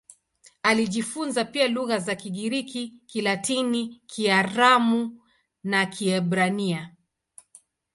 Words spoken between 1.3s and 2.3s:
pia lugha za